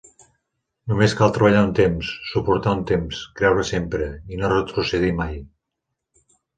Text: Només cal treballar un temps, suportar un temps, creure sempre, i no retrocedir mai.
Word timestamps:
Només 0.91 1.13
cal 1.19 1.33
treballar 1.35 1.59
un 1.67 1.75
temps, 1.81 2.09
suportar 2.31 2.75
un 2.79 2.83
temps, 2.95 3.23
creure 3.43 3.69
sempre, 3.75 4.11
i 4.35 4.43
no 4.43 4.53
retrocedir 4.59 5.17
mai. 5.25 5.41